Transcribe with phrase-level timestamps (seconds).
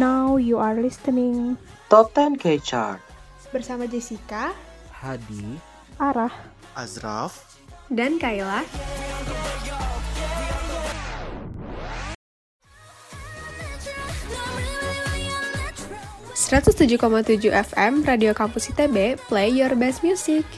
[0.00, 1.60] Now you are listening
[1.92, 3.04] Top 10 K Chart
[3.52, 4.56] bersama Jessica,
[4.96, 5.60] Hadi,
[6.00, 6.32] Arah,
[6.72, 7.60] Azraf,
[7.92, 8.64] dan Kayla.
[16.48, 16.96] ...107,7
[17.52, 20.48] FM Radio Kampus ITB, play your best music.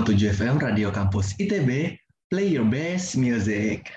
[0.00, 1.92] Tujuh FM Radio Kampus ITB,
[2.32, 3.92] play your best music.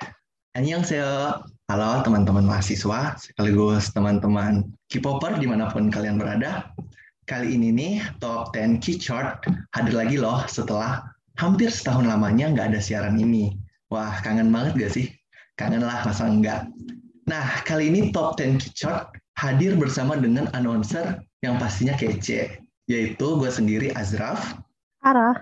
[0.83, 1.39] saya,
[1.71, 6.75] halo teman-teman mahasiswa, sekaligus teman-teman K-popper di mana pun kalian berada.
[7.23, 9.39] Kali ini nih, Top 10 Key Chart
[9.71, 11.07] hadir lagi loh setelah
[11.39, 13.55] hampir setahun lamanya nggak ada siaran ini.
[13.95, 15.07] Wah, kangen banget gak sih?
[15.55, 16.67] Kangen lah, masa enggak?
[17.31, 19.07] Nah, kali ini Top 10 Key Chart
[19.39, 22.59] hadir bersama dengan announcer yang pastinya kece,
[22.91, 24.59] yaitu gue sendiri Azraf,
[25.03, 25.35] Arah,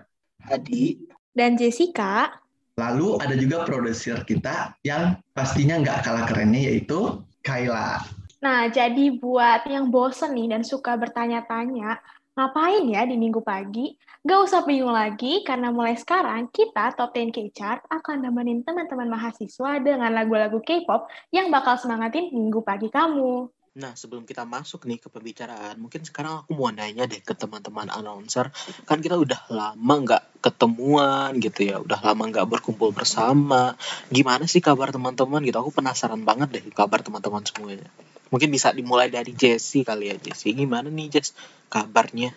[0.49, 0.97] Hadi,
[1.37, 2.33] dan Jessica.
[2.81, 8.01] Lalu ada juga produser kita yang pastinya nggak kalah kerennya yaitu Kayla.
[8.41, 12.01] Nah, jadi buat yang bosen nih dan suka bertanya-tanya,
[12.33, 13.93] ngapain ya di minggu pagi?
[14.25, 19.77] Gak usah bingung lagi, karena mulai sekarang kita Top 10 K-Chart akan nemenin teman-teman mahasiswa
[19.77, 23.45] dengan lagu-lagu K-pop yang bakal semangatin minggu pagi kamu.
[23.71, 27.87] Nah, sebelum kita masuk nih ke pembicaraan, mungkin sekarang aku mau nanya deh ke teman-teman
[27.87, 28.51] announcer.
[28.83, 33.79] Kan kita udah lama nggak ketemuan gitu ya, udah lama nggak berkumpul bersama.
[34.11, 35.55] Gimana sih kabar teman-teman gitu?
[35.55, 37.87] Aku penasaran banget deh kabar teman-teman semuanya.
[38.27, 40.51] Mungkin bisa dimulai dari Jesse kali ya, Jesse.
[40.51, 41.31] Gimana nih, Jess,
[41.71, 42.35] kabarnya?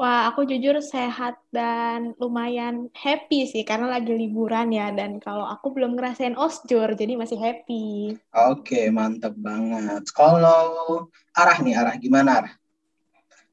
[0.00, 5.76] Wah, aku jujur sehat dan lumayan happy sih karena lagi liburan ya dan kalau aku
[5.76, 8.16] belum ngerasain osjur jadi masih happy.
[8.32, 10.00] Oke, mantap banget.
[10.16, 11.04] Kalau
[11.36, 12.54] arah nih arah gimana arah?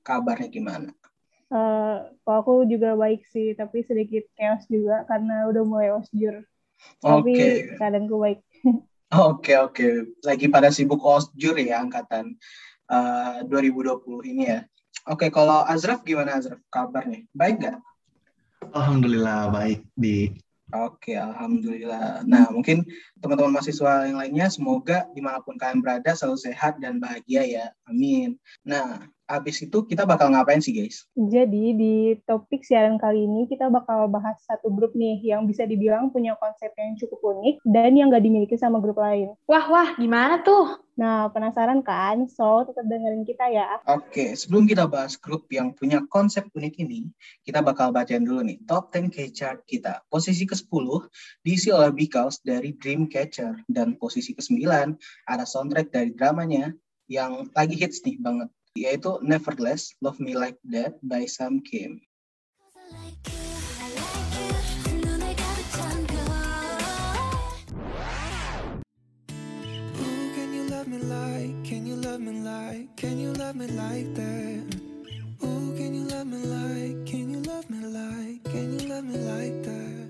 [0.08, 0.96] Kabarnya gimana?
[1.52, 6.48] Uh, kalau aku juga baik sih, tapi sedikit chaos juga karena udah mulai osjur.
[7.04, 7.28] Oke.
[7.28, 7.36] Tapi
[7.76, 8.40] keadaanku baik.
[9.08, 9.88] Oke oke,
[10.20, 12.36] lagi pada sibuk osjur ya angkatan
[12.92, 14.04] uh, 2020
[14.36, 14.68] ini ya.
[15.08, 17.24] Oke, kalau Azraf gimana Azraf kabarnya?
[17.32, 17.80] Baik nggak?
[18.76, 20.36] Alhamdulillah baik di.
[20.76, 22.28] Oke, alhamdulillah.
[22.28, 22.84] Nah, mungkin
[23.24, 27.66] teman-teman mahasiswa yang lainnya semoga di mana pun kalian berada selalu sehat dan bahagia ya.
[27.88, 28.36] Amin.
[28.68, 31.04] Nah, Abis itu kita bakal ngapain sih guys?
[31.12, 36.08] Jadi di topik siaran kali ini kita bakal bahas satu grup nih yang bisa dibilang
[36.16, 39.36] punya konsep yang cukup unik dan yang gak dimiliki sama grup lain.
[39.44, 40.80] Wah, wah, gimana tuh?
[40.98, 42.26] Nah, penasaran kan?
[42.26, 43.78] So, tetap dengerin kita ya.
[43.86, 47.06] Oke, sebelum kita bahas grup yang punya konsep unik ini,
[47.46, 50.02] kita bakal bacain dulu nih top 10 K-chart kita.
[50.10, 50.86] Posisi ke-10
[51.46, 53.62] diisi oleh Because dari Dreamcatcher.
[53.70, 54.66] Dan posisi ke-9
[55.30, 56.74] ada soundtrack dari dramanya
[57.06, 61.98] yang lagi hits nih banget yaitu Nevertheless Love Me Like That by Sam Kim.
[70.88, 74.64] Love me like, can you love me like, can you love me like that?
[75.44, 79.20] Ooh, can you love me like, can you love me like, can you love me
[79.20, 80.08] like that?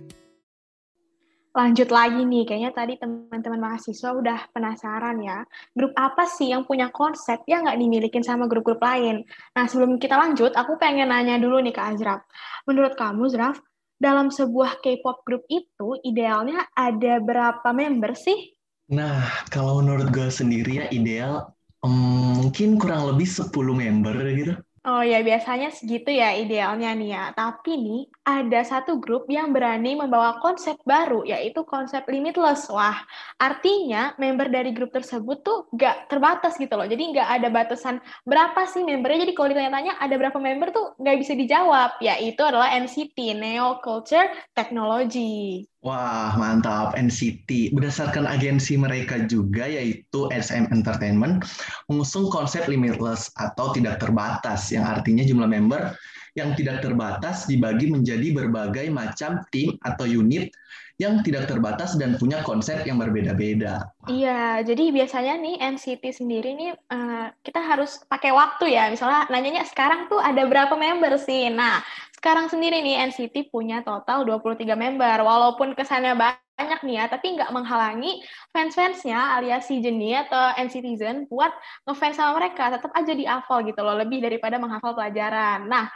[1.57, 5.41] lanjut lagi nih, kayaknya tadi teman-teman mahasiswa udah penasaran ya,
[5.73, 9.25] grup apa sih yang punya konsep yang nggak dimilikin sama grup-grup lain?
[9.57, 12.21] Nah, sebelum kita lanjut, aku pengen nanya dulu nih ke Azraf.
[12.69, 13.57] Menurut kamu, Azraf,
[13.97, 18.56] dalam sebuah K-pop grup itu idealnya ada berapa member sih?
[18.87, 21.51] Nah, kalau menurut gue sendiri ya ideal
[21.83, 24.55] um, mungkin kurang lebih 10 member gitu.
[24.87, 27.23] Oh ya, biasanya segitu ya idealnya nih ya.
[27.35, 32.71] Tapi nih, ada satu grup yang berani membawa konsep baru, yaitu konsep limitless.
[32.71, 32.95] Wah,
[33.35, 36.87] artinya member dari grup tersebut tuh gak terbatas gitu loh.
[36.87, 39.27] Jadi gak ada batasan berapa sih membernya.
[39.27, 41.99] Jadi kalau ditanya-tanya ada berapa member tuh gak bisa dijawab.
[41.99, 45.67] Yaitu adalah NCT, Neo Culture Technology.
[45.85, 46.97] Wah, mantap.
[46.97, 47.71] NCT.
[47.71, 51.45] Berdasarkan agensi mereka juga, yaitu SM Entertainment,
[51.85, 55.93] mengusung konsep limitless atau tidak terbatas, yang artinya jumlah member
[56.37, 60.53] yang tidak terbatas dibagi menjadi berbagai macam tim atau unit
[60.97, 63.85] yang tidak terbatas dan punya konsep yang berbeda-beda.
[64.09, 68.89] Iya, jadi biasanya nih NCT sendiri nih uh, kita harus pakai waktu ya.
[68.89, 71.53] Misalnya nanyanya sekarang tuh ada berapa member sih?
[71.53, 71.85] Nah,
[72.27, 75.23] sekarang sendiri nih NCT punya total 23 member.
[75.23, 78.19] Walaupun kesannya banyak nih ya, tapi nggak menghalangi
[78.51, 81.55] fans-fansnya alias si Jenny atau NCTzen buat
[81.87, 82.67] ngefans sama mereka.
[82.75, 85.71] Tetap aja dihafal gitu loh, lebih daripada menghafal pelajaran.
[85.71, 85.87] Nah,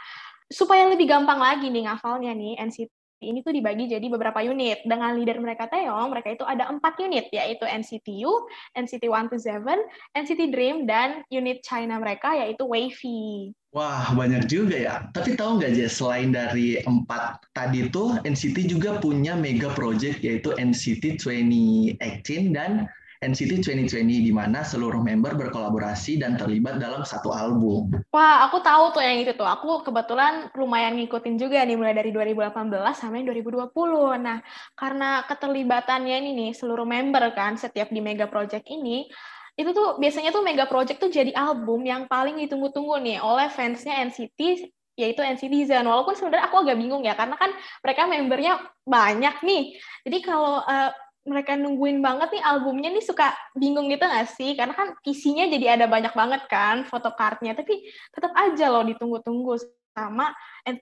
[0.48, 2.88] supaya lebih gampang lagi nih ngafalnya nih NCT
[3.28, 4.88] ini tuh dibagi jadi beberapa unit.
[4.88, 10.48] Dengan leader mereka Taeyong, mereka itu ada empat unit, yaitu NCT U, NCT 127, NCT
[10.48, 13.52] Dream, dan unit China mereka yaitu Wavy.
[13.72, 14.94] Wah, banyak juga ya.
[15.16, 20.52] Tapi tahu nggak, Jess, selain dari empat tadi tuh, NCT juga punya mega project yaitu
[20.60, 22.84] NCT 2018 dan
[23.24, 27.88] NCT 2020 di mana seluruh member berkolaborasi dan terlibat dalam satu album.
[28.12, 29.48] Wah, aku tahu tuh yang itu tuh.
[29.48, 33.72] Aku kebetulan lumayan ngikutin juga nih mulai dari 2018 sampai 2020.
[34.20, 34.44] Nah,
[34.76, 39.08] karena keterlibatannya ini nih seluruh member kan setiap di Mega Project ini,
[39.52, 44.00] itu tuh biasanya tuh Mega Project tuh jadi album yang paling ditunggu-tunggu nih oleh fansnya
[44.08, 45.84] NCT yaitu NCTzen.
[45.88, 47.50] Walaupun sebenarnya aku agak bingung ya, karena kan
[47.80, 49.62] mereka membernya banyak nih.
[50.04, 50.90] Jadi kalau uh,
[51.22, 54.52] mereka nungguin banget nih albumnya nih suka bingung gitu gak sih?
[54.58, 59.56] Karena kan isinya jadi ada banyak banget kan photocardnya, tapi tetap aja loh ditunggu-tunggu
[59.92, 60.32] sama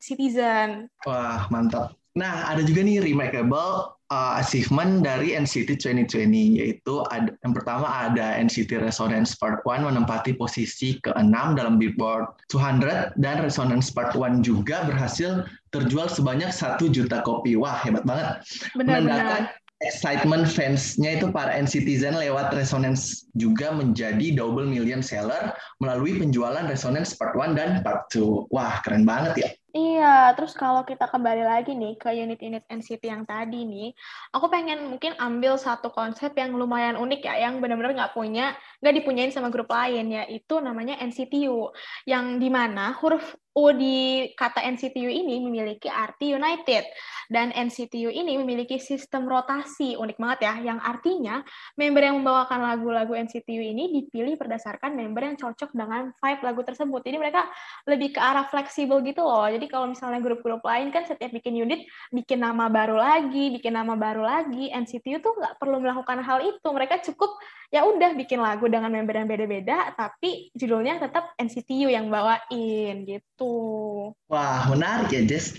[0.01, 0.87] Citizen.
[1.07, 1.97] Wah, mantap.
[2.19, 8.35] Nah, ada juga nih remarkable uh, achievement dari NCT 2020, yaitu ada, yang pertama ada
[8.43, 14.83] NCT Resonance Part 1 menempati posisi ke-6 dalam Billboard 200, dan Resonance Part 1 juga
[14.91, 17.55] berhasil terjual sebanyak satu juta kopi.
[17.55, 18.43] Wah, hebat banget.
[18.75, 26.69] Benar-benar excitement fansnya itu para NCTzen lewat Resonance juga menjadi double million seller melalui penjualan
[26.69, 28.53] Resonance Part 1 dan Part 2.
[28.53, 29.51] Wah, keren banget ya.
[29.71, 33.95] Iya, terus kalau kita kembali lagi nih ke unit-unit NCT yang tadi nih,
[34.35, 38.95] aku pengen mungkin ambil satu konsep yang lumayan unik ya, yang benar-benar nggak punya, nggak
[38.99, 41.71] dipunyain sama grup lain, yaitu namanya NCTU,
[42.03, 43.23] yang di mana huruf
[43.59, 46.87] U di kata NCTU ini memiliki arti United
[47.27, 51.43] dan NCTU ini memiliki sistem rotasi unik banget ya yang artinya
[51.75, 57.01] member yang membawakan lagu-lagu NCTU ini dipilih berdasarkan member yang cocok dengan vibe lagu tersebut.
[57.03, 57.47] Jadi mereka
[57.91, 59.47] lebih ke arah fleksibel gitu loh.
[59.51, 63.99] Jadi kalau misalnya grup-grup lain kan setiap bikin unit bikin nama baru lagi, bikin nama
[63.99, 64.71] baru lagi.
[64.71, 66.67] NCTU tuh nggak perlu melakukan hal itu.
[66.71, 67.35] Mereka cukup
[67.71, 73.40] ya udah bikin lagu dengan member yang beda-beda tapi judulnya tetap NCTU yang bawain gitu.
[74.29, 75.57] Wah, menarik ya, Jess.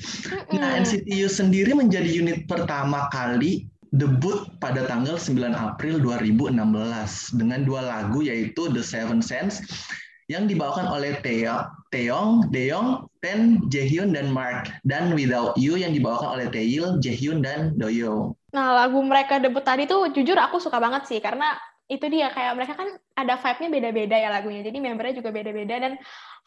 [0.54, 6.56] Nah, NCTU sendiri menjadi unit pertama kali debut pada tanggal 9 April 2016
[7.36, 9.60] dengan dua lagu yaitu The Seven Sense
[10.32, 14.72] yang dibawakan oleh Teo, Taeyong, Deyoung, Ten, Jaehyun, dan Mark.
[14.88, 18.32] Dan Without You yang dibawakan oleh Taeil, Jaehyun, dan Doyoung.
[18.56, 21.60] Nah, lagu mereka debut tadi tuh jujur aku suka banget sih, karena
[21.92, 22.88] itu dia kayak mereka kan
[23.20, 24.64] ada vibe-nya beda-beda ya lagunya.
[24.64, 25.94] Jadi membernya juga beda-beda dan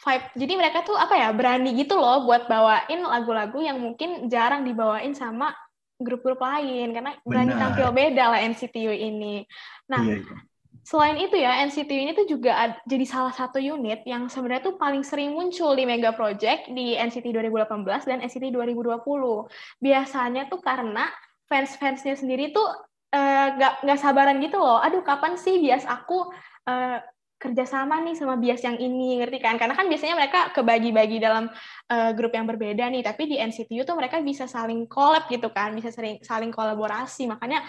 [0.01, 0.27] vibe.
[0.37, 5.15] Jadi mereka tuh apa ya berani gitu loh buat bawain lagu-lagu yang mungkin jarang dibawain
[5.17, 5.55] sama
[6.01, 7.63] grup-grup lain karena berani Benar.
[7.63, 9.47] tampil beda lah NCTU ini.
[9.89, 10.37] Nah, Iya, iya.
[10.85, 14.77] selain itu ya NCTU ini tuh juga ad- jadi salah satu unit yang sebenarnya tuh
[14.77, 19.49] paling sering muncul di Mega Project di NCT 2018 dan NCT 2020.
[19.81, 21.09] Biasanya tuh karena
[21.49, 22.67] fans-fansnya sendiri tuh
[23.15, 24.79] eh, nggak nggak sabaran gitu loh.
[24.83, 26.29] Aduh, kapan sih bias aku
[26.69, 26.99] eh,
[27.45, 29.61] kerjasama nih sama bias yang ini, ngerti kan?
[29.61, 31.53] Karena kan biasanya mereka kebagi-bagi dalam
[31.93, 35.77] eh, grup yang berbeda nih, tapi di NCTU tuh mereka bisa saling collab gitu kan,
[35.77, 37.29] bisa sering saling kolaborasi.
[37.29, 37.61] Makanya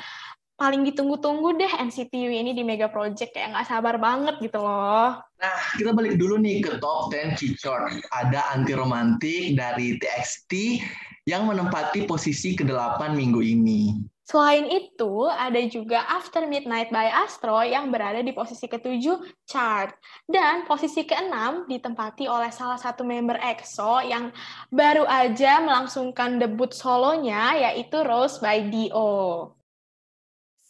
[0.56, 5.20] paling ditunggu-tunggu deh NCTU ini di Mega Project kayak nggak sabar banget gitu loh.
[5.20, 8.00] Nah, kita balik dulu nih ke top 10 Keychart.
[8.16, 10.80] Ada anti romantik dari TXT
[11.28, 14.15] yang menempati posisi ke-8 minggu ini.
[14.26, 19.94] Selain itu, ada juga After Midnight by Astro yang berada di posisi ketujuh chart.
[20.26, 24.34] Dan posisi keenam ditempati oleh salah satu member EXO yang
[24.74, 29.54] baru aja melangsungkan debut solonya, yaitu Rose by Dio.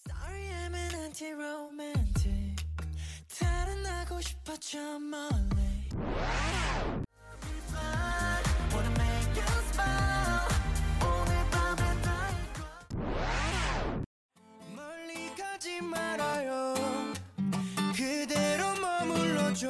[0.03, 0.45] Sorry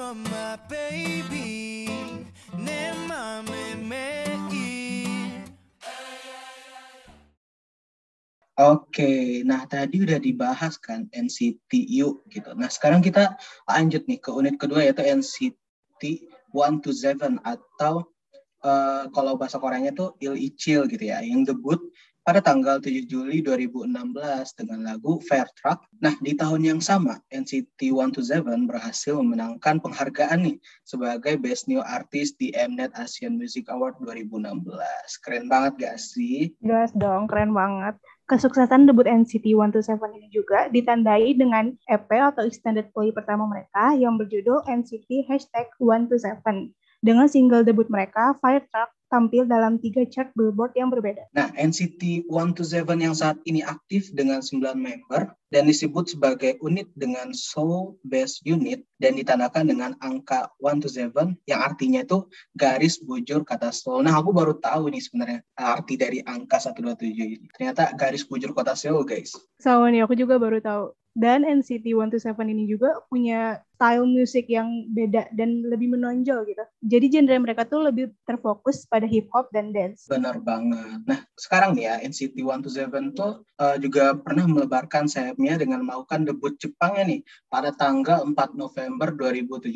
[0.05, 1.89] 머물러줘 my baby
[2.53, 4.31] 내 맘에 매일
[8.61, 12.51] Oke, nah tadi udah dibahas kan NCTU gitu.
[12.61, 13.33] Nah sekarang kita
[13.65, 18.05] lanjut nih ke unit kedua yaitu NCT 127 atau
[18.61, 21.81] eh, kalau bahasa Koreanya tuh Il Ichil gitu ya, yang debut
[22.26, 23.86] pada tanggal 7 Juli 2016
[24.58, 25.86] dengan lagu Fair Truck.
[26.02, 32.42] Nah di tahun yang sama NCT 127 berhasil memenangkan penghargaan nih sebagai Best New Artist
[32.42, 34.58] di Mnet Asian Music Award 2016.
[35.22, 36.50] Keren banget gak sih?
[36.66, 37.94] Jelas dong, keren banget.
[38.26, 44.18] Kesuksesan debut NCT 127 ini juga ditandai dengan EP atau extended play pertama mereka yang
[44.18, 46.74] berjudul NCT Hashtag 127.
[47.06, 51.30] Dengan single debut mereka, Fire Truck tampil dalam tiga chart Billboard yang berbeda.
[51.38, 57.30] Nah, NCT 127 yang saat ini aktif dengan 9 member dan disebut sebagai unit dengan
[57.30, 62.26] Soul Base Unit dan ditandakan dengan angka 127 yang artinya itu
[62.58, 64.02] garis bujur kata Seoul.
[64.02, 67.06] Nah, aku baru tahu nih sebenarnya arti dari angka 127
[67.38, 67.46] ini.
[67.54, 69.38] Ternyata garis bujur kota Seoul, guys.
[69.62, 70.90] Sama nih, aku juga baru tahu.
[71.16, 76.64] Dan NCT 127 ini juga punya style musik yang beda dan lebih menonjol gitu.
[76.84, 80.12] Jadi genre mereka tuh lebih terfokus pada hip hop dan dance.
[80.12, 81.08] Benar banget.
[81.08, 86.56] Nah, sekarang nih ya NCT 127 tuh uh, juga pernah melebarkan sayapnya dengan melakukan debut
[86.60, 89.72] Jepangnya nih pada tanggal 4 November 2017.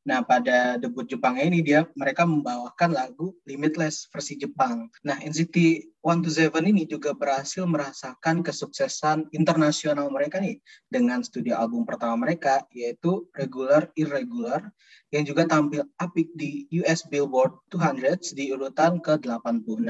[0.00, 4.88] Nah, pada debut Jepangnya ini dia mereka membawakan lagu Limitless versi Jepang.
[5.04, 10.56] Nah, NCT 127 ini juga berhasil merasakan kesuksesan internasional mereka nih
[10.88, 14.72] dengan studio album pertama mereka yaitu Regular Irregular
[15.12, 19.84] yang juga tampil apik di US Billboard 200 di urutan ke-86.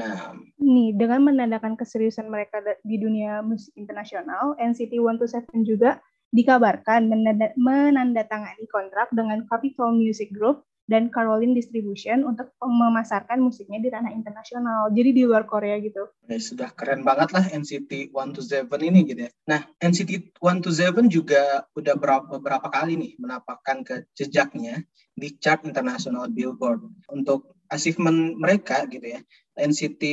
[0.59, 8.65] Nih, dengan menandakan keseriusan mereka di dunia musik internasional, NCT 127 juga dikabarkan menanda, menandatangani
[8.71, 14.91] kontrak dengan Capitol Music Group dan Caroline Distribution untuk memasarkan musiknya di tanah internasional.
[14.91, 16.03] Jadi di luar Korea gitu.
[16.27, 19.31] Ya, sudah keren banget lah NCT 127 ini gitu ya.
[19.47, 24.83] Nah, NCT 127 juga udah berapa, beberapa kali nih menapakkan ke jejaknya
[25.15, 26.83] di chart internasional Billboard.
[27.07, 29.23] Untuk achievement mereka gitu ya.
[29.55, 30.03] NCT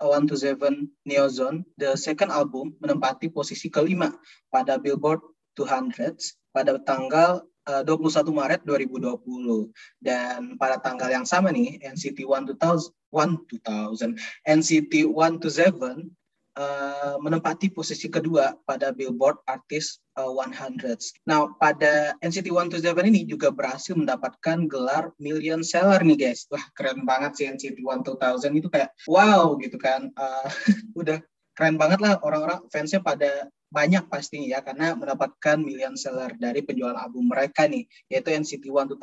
[0.00, 4.12] 127 Neozone, the second album, menempati posisi kelima
[4.48, 6.18] pada Billboard 200
[6.54, 9.70] pada tanggal uh, 21 Maret 2020
[10.04, 16.10] dan pada tanggal yang sama nih NCT 12000 1000 NCT 127
[16.58, 20.98] uh, menempati posisi kedua pada Billboard Artist uh, 100.
[21.26, 26.46] Nah, pada NCT 127 ini juga berhasil mendapatkan gelar million seller nih guys.
[26.50, 30.10] Wah, keren banget sih NCT 1000 itu kayak wow gitu kan.
[30.18, 30.48] Uh,
[31.00, 31.18] udah
[31.54, 36.94] keren banget lah orang-orang fansnya pada banyak pastinya ya karena mendapatkan million seller dari penjualan
[36.94, 38.94] album mereka nih yaitu NCT 1000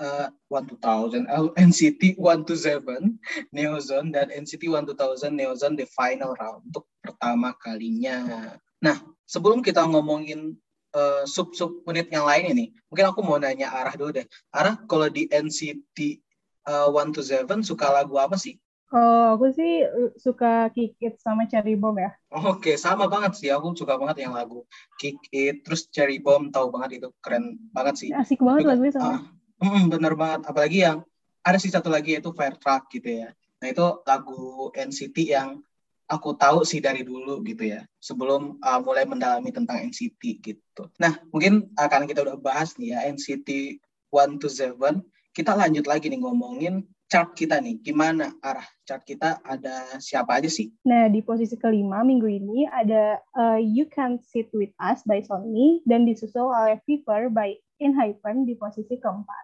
[0.00, 4.96] uh, 1000 uh, NCT 127 Neozone dan NCT 1000
[5.36, 8.48] Neozone the final round untuk pertama kalinya.
[8.80, 8.96] Nah,
[9.28, 10.56] sebelum kita ngomongin
[10.96, 14.26] uh, sub-sub unit yang lain ini, mungkin aku mau nanya Arah dulu deh.
[14.52, 16.24] Arah, kalau di NCT
[16.68, 18.56] uh, 127 suka lagu apa sih?
[18.94, 22.14] Oh, aku sih uh, suka Kick It sama Cherry Bomb ya.
[22.30, 23.50] Oke, sama banget sih.
[23.50, 24.62] Aku suka banget yang lagu
[24.94, 28.10] Kick It, terus Cherry Bomb, tahu banget itu keren banget sih.
[28.14, 29.06] Asik banget Juga- lagunya sama.
[29.10, 29.20] Ah,
[29.66, 30.40] mm, bener banget.
[30.46, 30.98] Apalagi yang
[31.42, 33.34] ada sih satu lagi yaitu Fire Truck gitu ya.
[33.58, 35.58] Nah itu lagu NCT yang
[36.06, 37.82] aku tahu sih dari dulu gitu ya.
[37.98, 40.86] Sebelum uh, mulai mendalami tentang NCT gitu.
[41.02, 43.82] Nah mungkin uh, karena kita udah bahas nih ya NCT
[44.14, 45.02] 127,
[45.34, 47.83] kita lanjut lagi nih ngomongin chart kita nih.
[47.83, 50.71] Gimana arah chart kita ada siapa aja sih?
[50.87, 55.83] Nah, di posisi kelima minggu ini ada uh, You Can Sit With Us by Sony
[55.83, 57.51] dan disusul oleh Fever by
[57.83, 59.43] Inhypen di posisi keempat.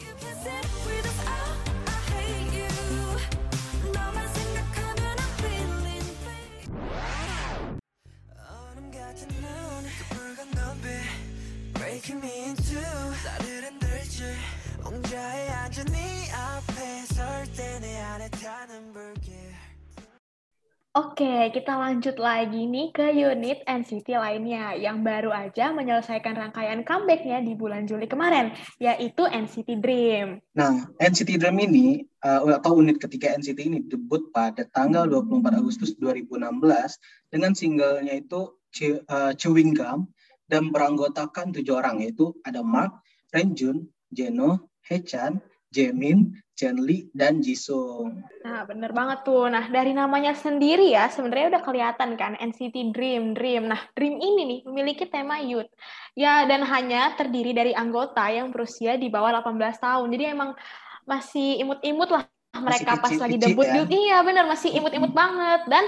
[0.00, 1.36] You can sit with us, I,
[1.84, 2.72] I hate you.
[3.92, 6.72] 너만 생각하면 I'm feeling pain.
[8.40, 11.04] 얼음 같은 눈, 붉은 눈빛,
[11.76, 12.80] breaking me in two.
[13.26, 14.24] 나를 흔들지,
[14.86, 16.30] 옹자에 앉은 네
[20.97, 27.37] Oke, kita lanjut lagi nih ke unit NCT lainnya yang baru aja menyelesaikan rangkaian comeback-nya
[27.45, 28.49] di bulan Juli kemarin,
[28.81, 30.41] yaitu NCT Dream.
[30.57, 35.93] Nah, NCT Dream ini uh, atau unit ketiga NCT ini debut pada tanggal 24 Agustus
[36.01, 36.65] 2016
[37.29, 38.57] dengan singlenya itu
[39.05, 40.09] uh, Chewing Gum
[40.49, 45.45] dan beranggotakan tujuh orang yaitu ada Mark, Renjun, Jeno, Hechan,
[45.77, 48.25] Jaemin, Jenli, dan Jisung.
[48.41, 49.45] Nah, bener banget tuh.
[49.45, 53.69] Nah, dari namanya sendiri ya, sebenarnya udah kelihatan kan NCT Dream, Dream.
[53.69, 55.69] Nah, Dream ini nih memiliki tema youth.
[56.17, 60.09] Ya, dan hanya terdiri dari anggota yang berusia di bawah 18 tahun.
[60.09, 60.57] Jadi emang
[61.05, 62.25] masih imut-imut lah
[62.57, 63.65] mereka pas kecil-kecil lagi debut.
[63.69, 63.85] ya.
[63.85, 65.61] Iya, bener masih imut-imut banget.
[65.69, 65.85] Dan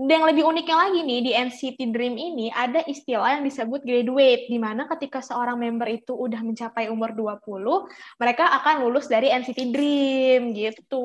[0.00, 4.56] yang lebih uniknya lagi nih di NCT Dream ini ada istilah yang disebut graduate di
[4.56, 10.56] mana ketika seorang member itu udah mencapai umur 20, mereka akan lulus dari NCT Dream
[10.56, 11.04] gitu.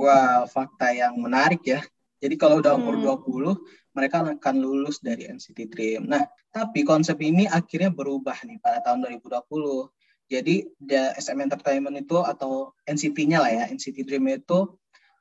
[0.00, 1.84] Wah, fakta yang menarik ya.
[2.24, 3.20] Jadi kalau udah umur Hmm.
[3.20, 3.60] 20,
[3.92, 6.08] mereka akan lulus dari NCT Dream.
[6.08, 9.92] Nah, tapi konsep ini akhirnya berubah nih pada tahun 2020.
[10.24, 14.72] Jadi the SM Entertainment itu atau NCT-nya lah ya, NCT Dream itu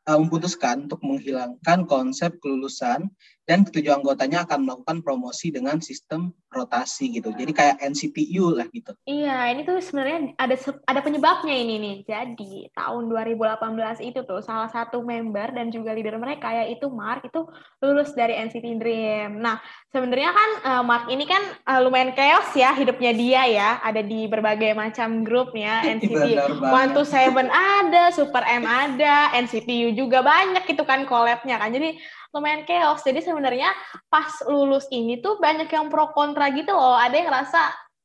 [0.08, 3.12] uh, memutuskan untuk menghilangkan konsep kelulusan
[3.44, 7.34] dan ketujuh anggotanya akan melakukan promosi dengan sistem rotasi gitu.
[7.34, 8.96] Jadi kayak NCTU lah gitu.
[9.04, 10.56] Iya, ini tuh sebenarnya ada
[10.88, 11.98] ada penyebabnya ini nih.
[12.08, 17.44] Jadi tahun 2018 itu tuh salah satu member dan juga leader mereka yaitu Mark itu
[17.84, 19.44] lulus dari NCT Dream.
[19.44, 19.60] Nah,
[19.92, 23.70] sebenarnya kan eh, Mark ini kan eh, lumayan chaos ya hidupnya dia ya.
[23.84, 26.72] Ada di berbagai macam grupnya NCT Benar banget.
[26.72, 31.76] One to Seven ada, Super M ada, NCTU juga banyak gitu kan collab-nya kan.
[31.76, 32.00] Jadi
[32.34, 33.06] lumayan chaos.
[33.06, 33.70] Jadi sebenarnya
[34.10, 36.98] pas lulus ini tuh banyak yang pro kontra gitu loh.
[36.98, 37.62] Ada yang ngerasa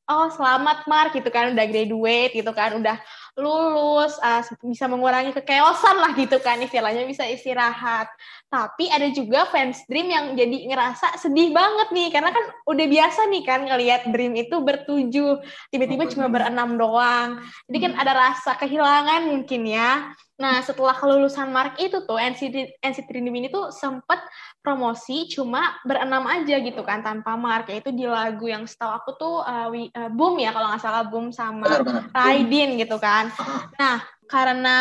[0.09, 2.97] oh selamat Mark gitu kan udah graduate gitu kan udah
[3.39, 8.11] lulus uh, bisa mengurangi kekeosan lah gitu kan istilahnya bisa istirahat.
[8.51, 13.31] Tapi ada juga fans Dream yang jadi ngerasa sedih banget nih karena kan udah biasa
[13.31, 15.39] nih kan ngelihat Dream itu bertujuh
[15.71, 17.39] tiba-tiba cuma berenam doang.
[17.71, 20.13] Jadi kan ada rasa kehilangan mungkin ya.
[20.39, 24.23] Nah, setelah kelulusan Mark itu tuh NCT NCT Dream ini tuh sempet
[24.63, 29.43] promosi cuma berenam aja gitu kan tanpa Mark yaitu di lagu yang setahu aku tuh
[29.43, 31.67] uh, wi- uh, Boom ya kalau nggak salah Boom sama.
[32.15, 33.28] Raidin gitu kan.
[33.37, 33.63] Ah.
[33.77, 34.79] Nah, karena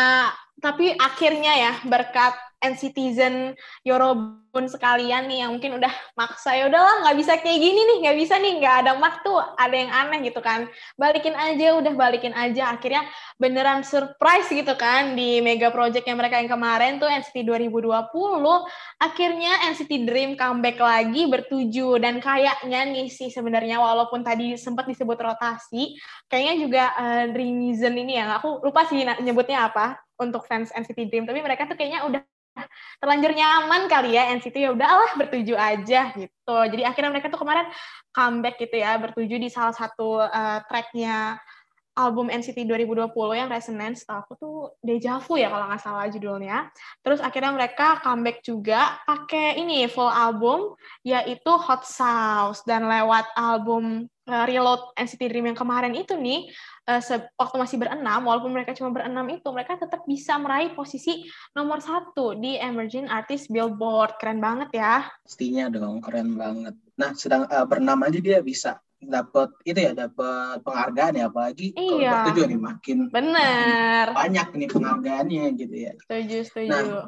[0.58, 3.54] tapi akhirnya ya berkat NCTzen
[3.86, 8.16] Yorobun sekalian nih yang mungkin udah maksa ya udahlah nggak bisa kayak gini nih nggak
[8.18, 10.66] bisa nih nggak ada Mark tuh ada yang aneh gitu kan.
[10.98, 12.74] Balikin aja udah balikin aja.
[12.74, 13.06] Akhirnya
[13.38, 17.94] beneran surprise gitu kan di mega project yang mereka yang kemarin tuh NCT 2020
[18.98, 25.14] akhirnya NCT Dream comeback lagi bertujuh dan kayaknya nih sih sebenarnya walaupun tadi sempat disebut
[25.14, 25.94] rotasi
[26.26, 31.24] kayaknya juga uh, Dreamizen ini ya aku lupa sih nyebutnya apa untuk fans NCT Dream.
[31.24, 32.22] Tapi mereka tuh kayaknya udah
[32.98, 36.56] terlanjur nyaman kali ya NCT ya udahlah bertujuh aja gitu.
[36.70, 37.66] Jadi akhirnya mereka tuh kemarin
[38.10, 41.38] comeback gitu ya bertujuh di salah satu uh, tracknya
[41.98, 46.70] album NCT 2020 yang Resonance, setahu aku tuh Deja Vu ya kalau nggak salah judulnya.
[47.02, 52.62] Terus akhirnya mereka comeback juga pakai ini full album yaitu Hot Sauce.
[52.62, 56.46] Dan lewat album uh, Reload NCT Dream yang kemarin itu nih
[56.88, 57.00] uh,
[57.36, 62.32] waktu masih berenam walaupun mereka cuma berenam itu mereka tetap bisa meraih posisi nomor satu
[62.32, 66.74] di Emerging Artist Billboard keren banget ya Pastinya dong, keren banget.
[66.96, 72.02] Nah, sedang eh, bernama aja dia bisa dapat itu ya dapat penghargaan ya apalagi kalau
[72.02, 72.10] Iya.
[72.18, 75.92] bertujuh nih makin bener banyak nih penghargaannya gitu ya.
[76.02, 77.06] setuju setuju Nah,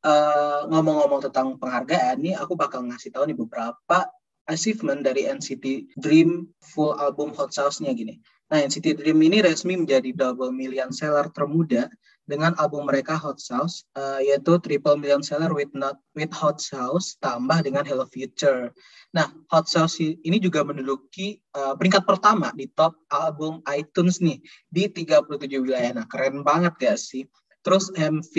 [0.00, 4.08] Eh, ngomong-ngomong tentang penghargaan nih aku bakal ngasih tahu nih beberapa
[4.48, 8.16] achievement dari NCT Dream full album Hot Sauce-nya gini.
[8.50, 11.86] Nah, NCT Dream ini resmi menjadi double million seller termuda
[12.26, 17.14] dengan album mereka Hot Sauce, eh, yaitu triple million seller with not with Hot Sauce
[17.22, 18.74] tambah dengan Hello Future.
[19.14, 24.90] Nah, Hot Sauce ini juga menduduki eh, peringkat pertama di top album iTunes nih di
[24.90, 25.30] 37
[25.62, 26.02] wilayah.
[26.02, 27.30] Nah, keren banget gak sih?
[27.62, 28.34] Terus MV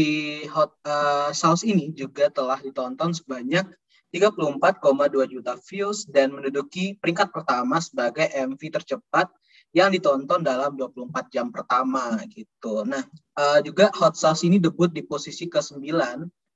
[0.51, 3.63] Hot eh, Sauce ini juga telah ditonton sebanyak
[4.11, 4.75] 34,2
[5.31, 9.31] juta views dan menduduki peringkat pertama sebagai MV tercepat
[9.71, 12.83] yang ditonton dalam 24 jam pertama gitu.
[12.83, 13.03] Nah,
[13.39, 15.81] eh, juga Hot Sauce ini debut di posisi ke-9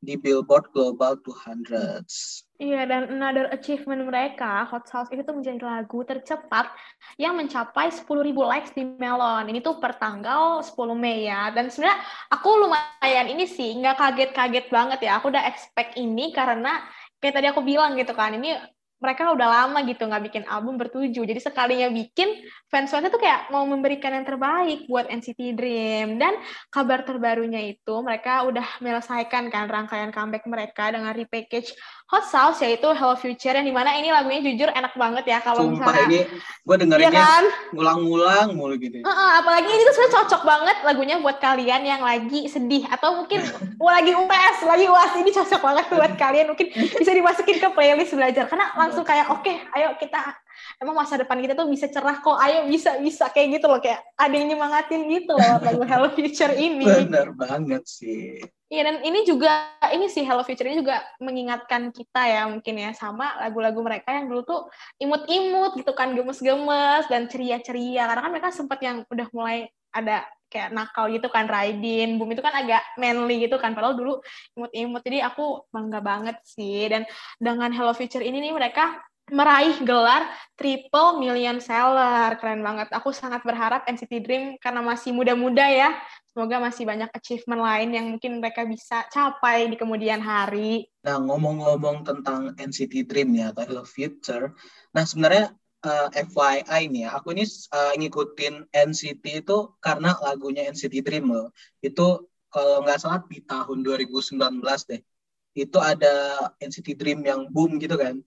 [0.05, 2.45] di Billboard Global 200.
[2.55, 6.71] Iya, dan another achievement mereka, Hot Sauce itu menjadi lagu tercepat
[7.19, 9.51] yang mencapai 10.000 likes di Melon.
[9.51, 11.51] Ini tuh per tanggal 10 Mei ya.
[11.51, 11.99] Dan sebenarnya
[12.31, 15.19] aku lumayan ini sih, nggak kaget-kaget banget ya.
[15.19, 16.79] Aku udah expect ini karena
[17.19, 18.55] kayak tadi aku bilang gitu kan, ini
[18.95, 21.23] mereka udah lama gitu nggak bikin album bertujuh.
[21.27, 26.15] Jadi sekalinya bikin, fans-fansnya tuh kayak mau memberikan yang terbaik buat NCT Dream.
[26.15, 26.39] Dan
[26.71, 31.75] kabar terbarunya itu mereka udah menyelesaikan kan rangkaian comeback mereka dengan repackage
[32.05, 35.73] Hot Sauce yaitu Hello Future yang di mana ini lagunya jujur enak banget ya kalau
[35.73, 37.43] misalnya ini gue Iya dengerinnya kan?
[37.73, 39.01] ngulang-ngulang mulu gitu.
[39.01, 43.41] Heeh, apalagi ini tuh sebenarnya cocok banget lagunya buat kalian yang lagi sedih atau mungkin
[43.97, 48.45] lagi UTS, lagi UAS ini cocok banget buat kalian mungkin bisa dimasukin ke playlist belajar
[48.45, 50.21] karena langsung kayak oke, ayo kita
[50.77, 54.05] emang masa depan kita tuh bisa cerah kok, ayo bisa bisa kayak gitu loh kayak
[54.13, 56.85] ada yang nyemangatin gitu loh lagu Hello Future ini.
[56.85, 58.45] Bener banget sih.
[58.75, 62.91] Iya dan ini juga ini sih Hello Future ini juga mengingatkan kita ya mungkin ya
[62.91, 64.61] sama lagu-lagu mereka yang dulu tuh
[64.99, 68.03] imut-imut gitu kan gemes-gemes dan ceria-ceria.
[68.03, 72.43] Karena kan mereka sempat yang udah mulai ada kayak nakal gitu kan Raidin, Boom itu
[72.43, 74.19] kan agak manly gitu kan padahal dulu
[74.59, 75.01] imut-imut.
[75.07, 76.91] Jadi aku bangga banget sih.
[76.91, 77.07] Dan
[77.39, 78.99] dengan Hello Future ini nih mereka
[79.31, 85.65] meraih gelar triple million seller keren banget aku sangat berharap NCT Dream karena masih muda-muda
[85.65, 85.97] ya
[86.35, 90.83] Semoga masih banyak achievement lain yang mungkin mereka bisa capai di kemudian hari.
[91.07, 94.51] Nah, ngomong-ngomong tentang NCT Dream ya atau Hello Future.
[94.91, 95.55] Nah, sebenarnya
[95.87, 101.55] eh, FYI nih ya, aku ini eh, ngikutin NCT itu karena lagunya NCT Dream loh.
[101.79, 104.35] Itu kalau nggak salah di tahun 2019
[104.91, 104.99] deh.
[105.55, 108.19] itu ada NCT Dream yang boom gitu kan.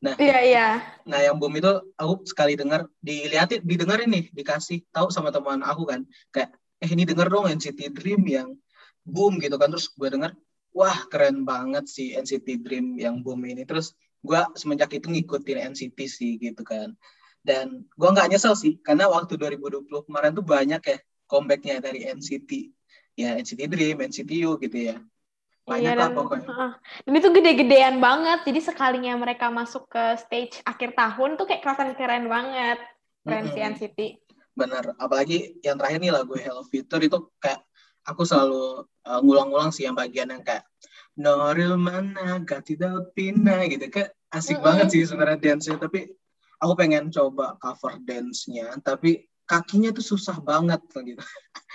[0.00, 0.66] Nah, Iya, iya.
[1.04, 1.68] nah yang boom itu
[2.00, 7.04] aku sekali dengar, dilihatin, didengarin nih, dikasih tahu sama teman aku kan, kayak eh ini
[7.04, 8.56] denger dong NCT Dream yang
[9.04, 10.32] boom gitu kan, terus gue denger,
[10.72, 13.92] wah keren banget sih NCT Dream yang boom ini, terus
[14.24, 16.96] gue semenjak itu ngikutin NCT sih gitu kan,
[17.44, 20.96] dan gue nggak nyesel sih, karena waktu 2020 kemarin tuh banyak ya
[21.28, 22.72] comebacknya dari NCT,
[23.20, 24.96] ya NCT Dream, NCT U gitu ya,
[25.70, 26.48] banyak Iya, lah pokoknya.
[27.06, 28.42] Dan itu gede-gedean banget.
[28.42, 32.78] Jadi sekalinya mereka masuk ke stage akhir tahun tuh kayak kelihatan keren banget.
[33.22, 33.70] Keren si Mm-mm.
[33.78, 33.98] NCT.
[34.58, 37.62] Bener, apalagi yang terakhir nih lagu Hello Future itu kayak
[38.02, 40.66] aku selalu uh, ngulang-ngulang sih yang bagian yang kayak
[41.14, 44.66] Noril mana gati daud pina gitu kayak asik Mm-mm.
[44.66, 46.08] banget sih sebenarnya dance-nya tapi
[46.60, 51.22] aku pengen coba cover dance-nya tapi kakinya tuh susah banget gitu.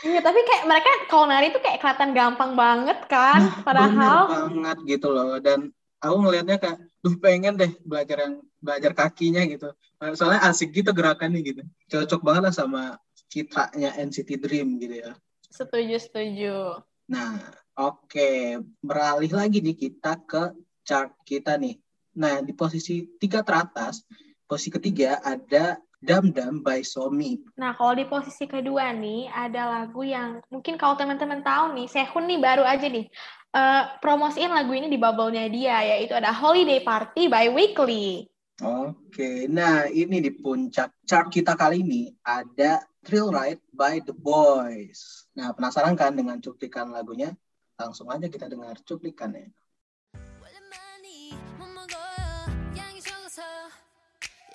[0.08, 3.44] Iya, tapi kayak mereka kalau nari tuh kayak kelihatan gampang banget kan.
[3.44, 8.92] Nah, Padahal banget gitu loh dan aku ngelihatnya kayak duh pengen deh belajar yang belajar
[8.96, 9.76] kakinya gitu.
[10.16, 11.62] Soalnya asik gitu gerakannya gitu.
[11.92, 12.82] Cocok banget lah sama
[13.28, 15.12] citranya NCT Dream gitu ya.
[15.52, 16.84] setuju, setuju.
[17.08, 17.40] Nah,
[17.80, 20.52] oke, beralih lagi nih kita ke
[20.84, 21.80] chart kita nih.
[22.20, 24.04] Nah, di posisi tiga teratas,
[24.48, 27.42] posisi ketiga ada Dam Dam by Somi.
[27.58, 32.30] Nah, kalau di posisi kedua nih, ada lagu yang mungkin kalau teman-teman tahu nih, Sehun
[32.30, 33.10] nih baru aja nih,
[33.58, 38.30] eh, promosiin lagu ini di bubble-nya dia, yaitu ada Holiday Party by Weekly.
[38.64, 45.28] Oke, nah ini di puncak chart kita kali ini ada Thrill Ride by The Boys.
[45.36, 47.36] Nah, penasaran kan dengan cuplikan lagunya?
[47.76, 49.52] Langsung aja kita dengar cuplikannya.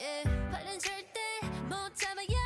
[0.01, 1.21] Yeah 발은 절대
[1.69, 2.40] 못 잡아요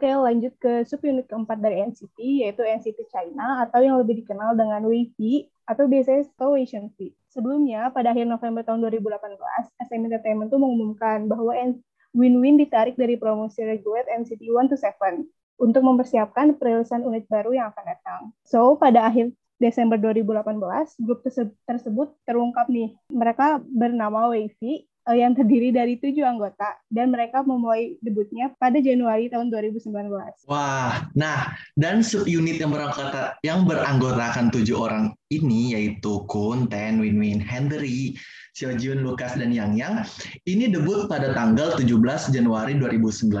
[0.00, 4.80] Oke, lanjut ke subunit keempat dari NCT, yaitu NCT China, atau yang lebih dikenal dengan
[4.88, 7.12] WayV, atau biasanya Situation V.
[7.28, 9.36] Sebelumnya, pada akhir November tahun 2018,
[9.76, 11.52] SM Entertainment tuh mengumumkan bahwa
[12.16, 15.20] Win-Win ditarik dari promosi reguler NCT 1 to 7
[15.60, 18.20] untuk mempersiapkan perilisan unit baru yang akan datang.
[18.48, 22.96] So, pada akhir Desember 2018, grup terse- tersebut terungkap nih.
[23.12, 29.32] Mereka bernama WayV, eh, yang terdiri dari tujuh anggota dan mereka memulai debutnya pada Januari
[29.32, 29.88] tahun 2019.
[30.46, 37.16] Wah, nah dan subunit yang beranggotakan yang beranggotakan tujuh orang ini yaitu Kun, Ten, Win
[37.16, 38.14] Win, Henry,
[38.52, 39.94] Seojun, Lukas dan Yang Yang
[40.44, 43.32] ini debut pada tanggal 17 Januari 2019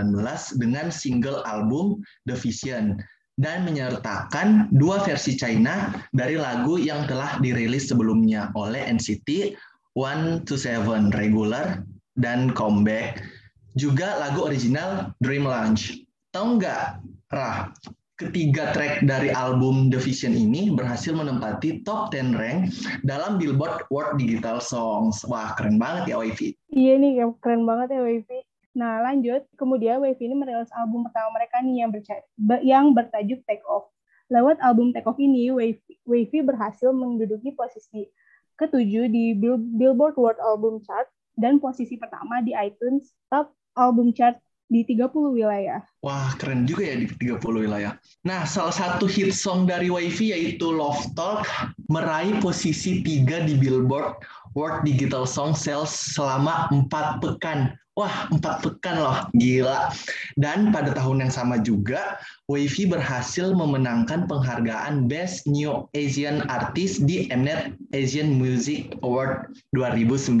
[0.56, 2.96] dengan single album The Vision
[3.40, 9.56] dan menyertakan dua versi China dari lagu yang telah dirilis sebelumnya oleh NCT
[9.98, 11.82] 127 regular
[12.14, 13.18] dan comeback
[13.74, 16.02] juga lagu original Dream Launch.
[16.30, 17.02] Tahu nggak,
[17.34, 17.70] Rah?
[18.20, 22.68] Ketiga track dari album The Vision ini berhasil menempati top 10 rank
[23.00, 25.24] dalam Billboard World Digital Songs.
[25.24, 26.52] Wah, keren banget ya WayV.
[26.68, 28.28] Iya nih, keren banget ya WayV.
[28.76, 29.48] Nah, lanjut.
[29.56, 31.90] Kemudian WayV ini merilis album pertama mereka nih yang,
[32.60, 33.88] yang bertajuk Take Off.
[34.28, 35.48] Lewat album Take Off ini,
[36.04, 38.04] WayV berhasil menduduki posisi
[38.60, 41.08] ketujuh di Bill- Billboard World Album Chart
[41.40, 44.36] dan posisi pertama di iTunes Top Album Chart
[44.70, 45.82] di 30 wilayah.
[46.06, 47.98] Wah, keren juga ya di 30 wilayah.
[48.22, 51.42] Nah, salah satu hit song dari WayV yaitu Love Talk
[51.90, 54.22] meraih posisi 3 di Billboard
[54.54, 57.74] World Digital Song Sales selama 4 pekan.
[58.00, 59.92] Wah, 4 pekan loh, gila.
[60.40, 62.16] Dan pada tahun yang sama juga,
[62.48, 70.40] WayV berhasil memenangkan penghargaan Best New Asian Artist di Mnet Asian Music Award 2019.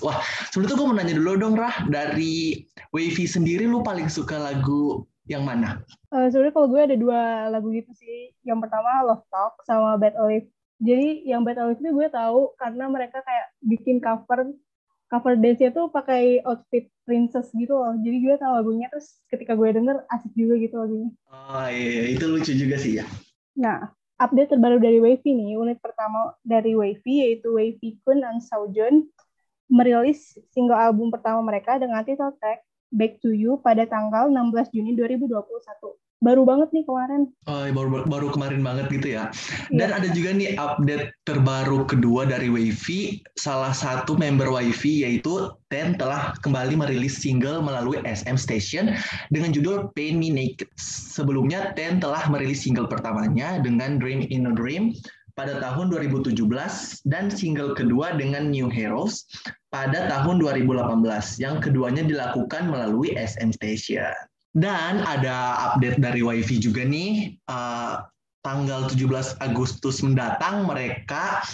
[0.00, 1.84] Wah, sebelum itu gue mau nanya dulu dong, Rah.
[1.92, 2.64] Dari
[2.96, 5.84] WayV sendiri, lu paling suka lagu yang mana?
[6.16, 8.32] Eh, sebenarnya kalau gue ada dua lagu gitu sih.
[8.40, 10.48] Yang pertama Love Talk sama Bad Olive.
[10.80, 14.48] Jadi yang Bad Olive itu gue tahu karena mereka kayak bikin cover
[15.10, 17.98] cover dance-nya tuh pakai outfit princess gitu loh.
[17.98, 21.10] Jadi gue tahu lagunya terus ketika gue denger asik juga gitu lagunya.
[21.26, 23.04] Oh iya, itu lucu juga sih ya.
[23.58, 23.90] Nah,
[24.22, 29.10] update terbaru dari Wavy nih, unit pertama dari Wavy yaitu Wavy Kun and Saujun
[29.70, 34.98] merilis single album pertama mereka dengan title track Back to You pada tanggal 16 Juni
[34.98, 35.38] 2021.
[36.20, 37.32] Baru banget nih kemarin.
[37.48, 39.32] Oh, baru baru kemarin banget gitu ya.
[39.72, 43.24] Dan ada juga nih update terbaru kedua dari Wavy.
[43.40, 48.92] Salah satu member Wavy yaitu Ten telah kembali merilis single melalui SM Station
[49.32, 50.68] dengan judul Paint Me Naked.
[51.16, 54.92] Sebelumnya Ten telah merilis single pertamanya dengan Dream in a Dream
[55.40, 56.36] pada tahun 2017
[57.08, 59.24] dan single kedua dengan New Heroes
[59.72, 61.00] pada tahun 2018.
[61.40, 64.29] Yang keduanya dilakukan melalui SM Station.
[64.50, 68.02] Dan ada update dari Wifi juga nih, uh,
[68.42, 71.44] tanggal 17 Agustus mendatang mereka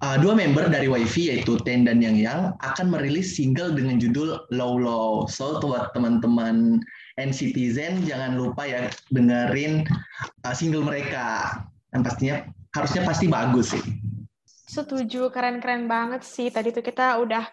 [0.00, 4.40] uh, dua member dari Wifi yaitu Ten dan Yang Yang akan merilis single dengan judul
[4.54, 5.26] Low Low.
[5.28, 6.80] So buat teman-teman
[7.18, 9.84] NCTzen jangan lupa ya dengerin
[10.46, 11.60] uh, single mereka.
[11.92, 13.84] Dan pastinya harusnya pasti bagus sih.
[14.68, 16.52] Setuju, keren-keren banget sih.
[16.52, 17.48] Tadi tuh kita udah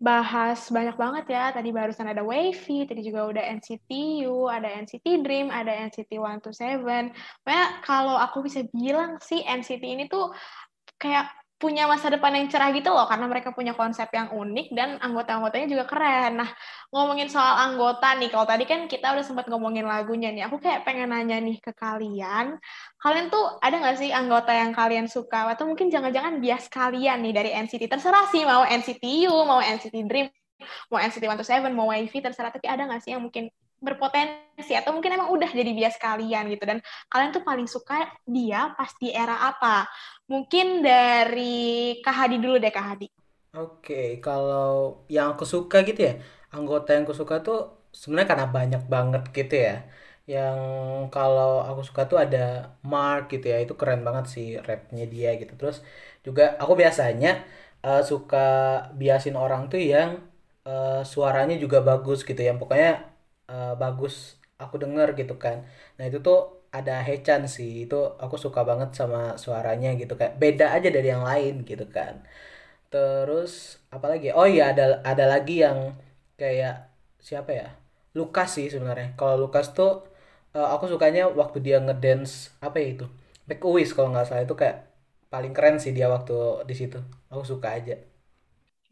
[0.00, 1.44] bahas banyak banget ya.
[1.52, 7.12] Tadi barusan ada Wavy, tadi juga udah NCT U, ada NCT Dream, ada NCT 127.
[7.44, 10.32] Pokoknya kalau aku bisa bilang sih NCT ini tuh
[10.96, 14.96] kayak punya masa depan yang cerah gitu loh karena mereka punya konsep yang unik dan
[14.96, 16.40] anggota-anggotanya juga keren.
[16.40, 16.48] Nah,
[16.88, 20.88] ngomongin soal anggota nih, kalau tadi kan kita udah sempat ngomongin lagunya nih, aku kayak
[20.88, 22.56] pengen nanya nih ke kalian,
[22.96, 25.52] kalian tuh ada nggak sih anggota yang kalian suka?
[25.52, 29.96] Atau mungkin jangan-jangan bias kalian nih dari NCT terserah sih mau NCT U, mau NCT
[30.08, 30.32] Dream,
[30.88, 32.48] mau NCT 127, mau YV terserah.
[32.48, 36.64] Tapi ada nggak sih yang mungkin berpotensi atau mungkin emang udah jadi bias kalian gitu?
[36.68, 39.88] Dan kalian tuh paling suka dia pas di era apa?
[40.32, 41.52] Mungkin dari
[42.04, 43.06] Kak Hadi dulu deh Kak Hadi.
[43.56, 44.62] Oke, kalau
[45.14, 46.12] yang aku suka gitu ya,
[46.54, 47.56] anggota yang aku suka tuh
[48.00, 49.72] sebenarnya karena banyak banget gitu ya.
[50.32, 50.58] Yang
[51.14, 52.38] kalau aku suka tuh ada
[52.92, 55.52] Mark gitu ya, itu keren banget sih rapnya dia gitu.
[55.60, 55.76] Terus
[56.26, 57.28] juga aku biasanya
[57.86, 58.36] uh, suka
[59.00, 60.10] biasin orang tuh yang
[60.68, 62.88] uh, suaranya juga bagus gitu yang pokoknya
[63.50, 64.12] uh, bagus
[64.62, 65.56] aku denger gitu kan.
[65.96, 66.36] Nah itu tuh
[66.78, 71.24] ada Hechan sih, itu aku suka banget sama suaranya gitu kayak beda aja dari yang
[71.30, 72.14] lain gitu kan.
[72.92, 74.34] Terus apalagi?
[74.34, 75.94] Oh iya ada ada lagi yang
[76.40, 76.90] kayak
[77.22, 77.68] siapa ya?
[78.18, 79.14] Lukas sih sebenarnya.
[79.18, 80.06] Kalau Lukas tuh
[80.56, 83.06] uh, aku sukanya waktu dia ngedance apa ya itu?
[83.46, 84.86] Make a Wish kalau nggak salah itu kayak
[85.30, 86.98] paling keren sih dia waktu di situ.
[87.30, 87.94] Aku suka aja.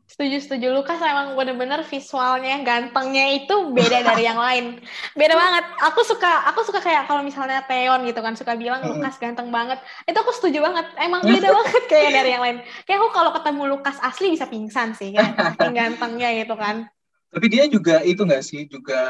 [0.09, 0.73] Setuju, setuju.
[0.73, 4.81] Lukas emang bener-bener visualnya, gantengnya itu beda dari yang lain.
[5.13, 5.69] Beda banget.
[5.85, 9.77] Aku suka, aku suka kayak kalau misalnya Teon gitu kan, suka bilang Lukas ganteng banget.
[10.09, 10.97] Itu aku setuju banget.
[10.97, 12.59] Emang beda banget kayak dari yang lain.
[12.89, 16.89] Kayak aku kalau ketemu Lukas asli bisa pingsan sih, kayak gantengnya gitu kan.
[17.29, 19.01] Tapi dia juga itu nggak sih, juga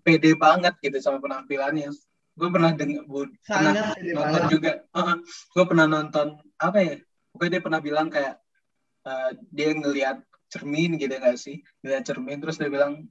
[0.00, 1.92] pede banget gitu sama penampilannya.
[2.32, 3.04] Gue pernah dengar,
[3.44, 4.42] pernah nonton banget.
[4.48, 4.72] juga.
[5.52, 6.26] gue pernah nonton
[6.56, 6.96] apa ya?
[7.28, 8.40] Pokoknya dia pernah bilang kayak
[9.04, 11.62] uh, dia ngelihat cermin gitu nggak sih?
[11.80, 13.06] Ngelihat cermin terus dia bilang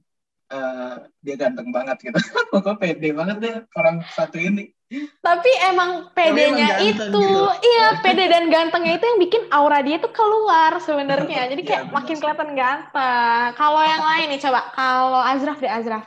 [0.52, 2.18] uh, dia ganteng banget gitu.
[2.52, 4.70] Pokoknya pede banget deh orang satu ini.
[5.22, 7.46] Tapi emang pedenya emang ganteng itu, gitu.
[7.62, 11.46] iya pede dan gantengnya itu yang bikin aura dia tuh keluar sebenarnya.
[11.54, 13.46] Jadi Iya, kayak benar makin kelihatan ganteng.
[13.54, 16.04] Kalau yang lain nih coba, kalau Azraf deh Azraf.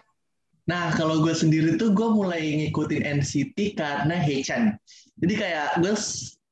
[0.63, 4.79] Nah, kalau gue sendiri tuh gue mulai ngikutin NCT karena Hechan.
[5.19, 5.95] Jadi kayak gue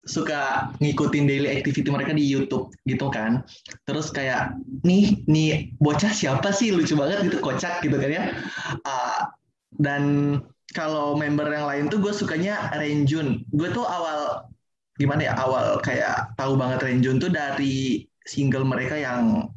[0.01, 3.45] suka ngikutin daily activity mereka di YouTube gitu kan.
[3.85, 8.23] Terus kayak nih nih bocah siapa sih lucu banget gitu kocak gitu kan ya.
[8.81, 9.29] Ah,
[9.77, 10.35] dan
[10.73, 13.45] kalau member yang lain tuh gue sukanya Renjun.
[13.53, 14.49] Gue tuh awal
[14.97, 19.49] gimana ya awal kayak tahu banget Renjun tuh dari single mereka yang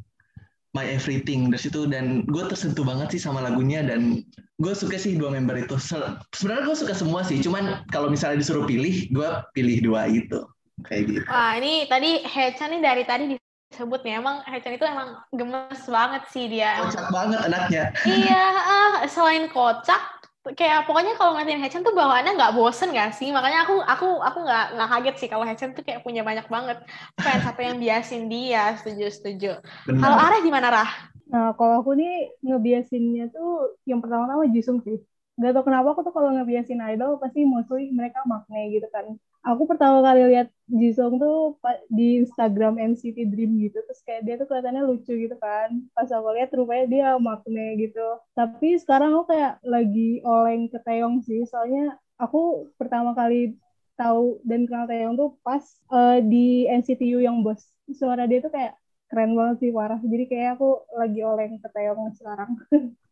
[0.75, 1.47] My Everything.
[1.47, 4.19] Dari situ dan gue tersentuh banget sih sama lagunya dan
[4.59, 5.79] gue suka sih dua member itu.
[5.79, 10.43] Se- sebenarnya gue suka semua sih cuman kalau misalnya disuruh pilih gue pilih dua itu.
[10.83, 11.27] Kayak gitu.
[11.31, 13.23] Wah, ini tadi Hechan nih dari tadi
[13.71, 16.83] disebut nih, emang Hechan itu emang gemes banget sih dia.
[16.83, 17.83] Emang kocak banget anaknya.
[18.03, 23.33] Iya, ah, selain kocak, kayak pokoknya kalau ngeliatin Hechan tuh bawaannya nggak bosen nggak sih?
[23.33, 26.77] Makanya aku aku aku nggak nggak kaget sih kalau Hechan tuh kayak punya banyak banget
[27.17, 28.77] fans apa yang biasin dia.
[28.77, 29.47] Setuju setuju.
[29.89, 30.89] Kalau Areh gimana Rah?
[31.25, 35.01] Nah, kalau aku nih ngebiasinnya tuh yang pertama-tama Jisung sih.
[35.35, 39.19] Gak tau kenapa aku tuh kalau ngebiasin idol pasti mostly mereka makne gitu kan.
[39.45, 41.59] Aku pertama kali lihat Jisung tuh
[41.91, 43.83] di Instagram NCT Dream gitu.
[43.83, 45.69] Terus kayak dia tuh kelihatannya lucu gitu kan.
[45.93, 48.07] Pas aku lihat rupanya dia makne gitu.
[48.33, 51.45] Tapi sekarang aku kayak lagi oleng ke Taeyong sih.
[51.45, 53.53] Soalnya aku pertama kali
[53.99, 55.61] tahu dan kenal Taeyong tuh pas
[55.93, 57.61] eh, di NCT U yang bos.
[57.93, 58.73] Suara dia tuh kayak
[59.09, 62.51] keren banget sih parah jadi kayak aku lagi oleng ke Taeyong sekarang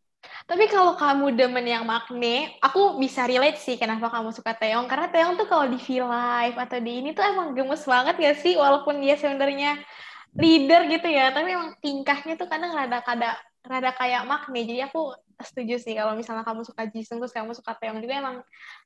[0.44, 4.84] Tapi kalau kamu demen yang Magne, aku bisa relate sih kenapa kamu suka Taeyong.
[4.84, 8.52] Karena Taeyong tuh kalau di V-Live atau di ini tuh emang gemes banget gak sih?
[8.60, 9.80] Walaupun dia sebenarnya
[10.36, 14.60] leader gitu ya, tapi emang tingkahnya tuh kadang rada kada rada kayak Magne.
[14.68, 18.36] Jadi aku setuju sih kalau misalnya kamu suka Jisung terus kamu suka Taeyong juga emang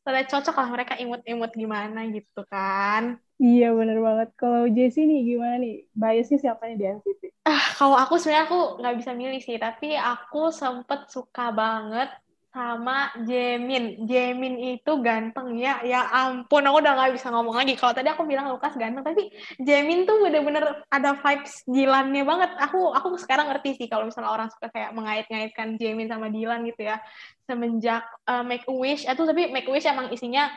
[0.06, 3.18] rada cocok lah mereka imut-imut gimana gitu kan.
[3.42, 4.28] Iya bener banget.
[4.38, 5.90] Kalau Jessie nih gimana nih?
[5.90, 7.22] Biasnya siapa nih di NCT?
[7.48, 12.12] Ah, kalau aku sebenarnya aku nggak bisa milih sih, tapi aku sempet suka banget
[12.52, 14.04] sama Jamin.
[14.04, 17.72] Jamin itu ganteng ya, ya ampun aku udah nggak bisa ngomong lagi.
[17.80, 19.32] Kalau tadi aku bilang Lukas ganteng, tapi
[19.64, 22.50] Jamin tuh bener-bener ada vibes Dilannya banget.
[22.68, 26.84] Aku aku sekarang ngerti sih kalau misalnya orang suka kayak mengait-ngaitkan Jamin sama Dilan gitu
[26.84, 27.00] ya.
[27.48, 30.52] Semenjak uh, Make a Wish, itu tapi Make a Wish emang isinya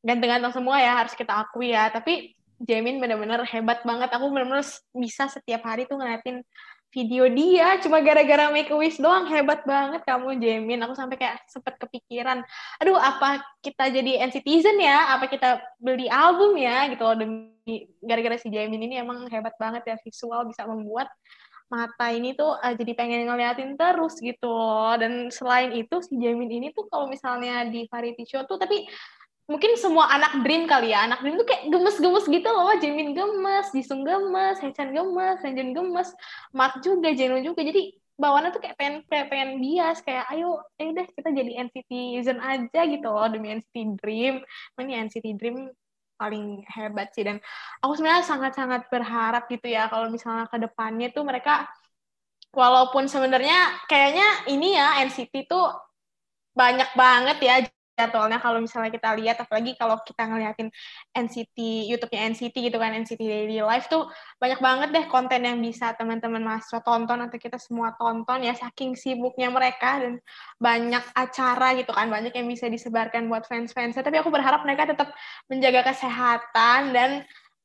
[0.00, 4.12] ganteng-ganteng semua ya harus kita akui ya tapi Jamin bener-bener hebat banget.
[4.12, 6.44] Aku bener-bener bisa setiap hari tuh ngeliatin
[6.92, 7.78] video dia.
[7.80, 10.84] Cuma gara-gara make a wish doang hebat banget kamu Jamin.
[10.84, 12.44] Aku sampai kayak sempet kepikiran
[12.82, 15.16] aduh apa kita jadi NCTzen ya?
[15.16, 16.84] Apa kita beli album ya?
[16.92, 17.16] Gitu loh.
[17.16, 21.08] Demi gara-gara si Jamin ini emang hebat banget ya visual bisa membuat
[21.70, 24.98] mata ini tuh uh, jadi pengen ngeliatin terus gitu loh.
[24.98, 28.84] Dan selain itu si Jamin ini tuh kalau misalnya di variety show tuh tapi
[29.50, 31.10] mungkin semua anak Dream kali ya.
[31.10, 32.70] Anak Dream tuh kayak gemes-gemes gitu loh.
[32.78, 36.14] Jimin gemes, Jisung gemes, Haechan gemes, Sanjun gemes,
[36.54, 37.66] Mark juga, Jeno juga.
[37.66, 39.98] Jadi bawaannya tuh kayak pengen, pengen bias.
[40.06, 44.38] Kayak ayo, eh deh kita jadi NCTzen aja gitu loh demi NCT Dream.
[44.78, 45.66] Ini NCT Dream
[46.14, 47.26] paling hebat sih.
[47.26, 47.42] Dan
[47.82, 51.66] aku sebenarnya sangat-sangat berharap gitu ya kalau misalnya ke depannya tuh mereka
[52.54, 55.74] walaupun sebenarnya kayaknya ini ya NCT tuh
[56.54, 57.56] banyak banget ya
[58.00, 60.72] jadwalnya kalau misalnya kita lihat apalagi kalau kita ngeliatin
[61.12, 61.58] NCT
[61.92, 64.08] YouTube-nya NCT gitu kan NCT Daily Life tuh
[64.40, 68.96] banyak banget deh konten yang bisa teman-teman mahasiswa tonton atau kita semua tonton ya saking
[68.96, 70.16] sibuknya mereka dan
[70.56, 74.00] banyak acara gitu kan banyak yang bisa disebarkan buat fans-fansnya.
[74.00, 75.12] Tapi aku berharap mereka tetap
[75.52, 77.10] menjaga kesehatan dan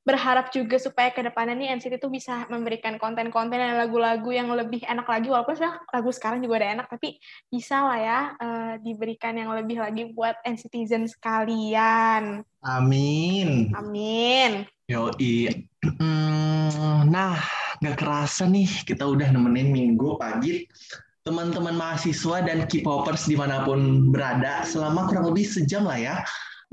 [0.05, 4.85] berharap juga supaya ke depannya nih NCT itu bisa memberikan konten-konten dan lagu-lagu yang lebih
[4.85, 7.17] enak lagi walaupun sebenarnya lagu sekarang juga udah enak tapi
[7.49, 12.45] bisa lah ya uh, diberikan yang lebih lagi buat NCTzen sekalian.
[12.61, 13.73] Amin.
[13.73, 14.69] Amin.
[14.85, 15.49] Yoi.
[17.05, 17.37] Nah,
[17.79, 20.65] nggak kerasa nih kita udah nemenin minggu pagi
[21.25, 26.15] teman-teman mahasiswa dan K-popers di mana pun berada selama kurang lebih sejam lah ya.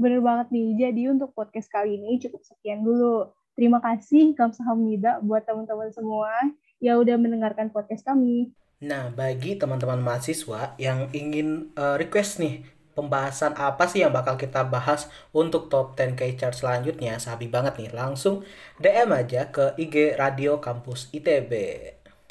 [0.00, 0.68] Bener banget nih.
[0.88, 3.28] Jadi untuk podcast kali ini cukup sekian dulu.
[3.52, 6.33] Terima kasih Kamsahamnida buat teman-teman semua
[6.81, 8.50] yang udah mendengarkan podcast kami.
[8.83, 14.66] Nah, bagi teman-teman mahasiswa yang ingin uh, request nih pembahasan apa sih yang bakal kita
[14.68, 17.90] bahas untuk top 10 K chart selanjutnya, sabi banget nih.
[17.94, 18.42] Langsung
[18.83, 21.52] DM aja ke IG Radio Kampus ITB.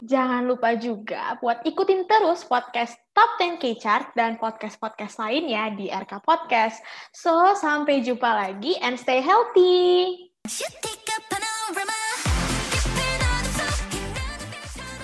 [0.01, 5.93] Jangan lupa juga buat ikutin terus podcast Top 10 K Chart dan podcast-podcast lainnya di
[5.93, 6.81] RK Podcast.
[7.13, 10.17] So, sampai jumpa lagi and stay healthy.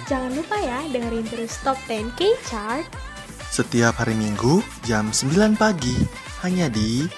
[0.10, 2.88] Jangan lupa ya dengerin terus Top 10 K Chart
[3.58, 6.06] setiap hari Minggu jam 9 pagi
[6.46, 7.10] hanya di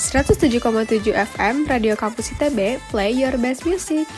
[0.00, 4.08] 107,7 FM Radio Kampus ITB Play Your Best Music.